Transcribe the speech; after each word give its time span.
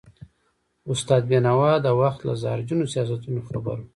استاد 0.91 1.21
بينوا 1.31 1.71
د 1.81 1.87
وخت 2.01 2.19
له 2.27 2.33
زهرجنو 2.43 2.91
سیاستونو 2.93 3.39
خبر 3.47 3.77
و. 3.81 3.85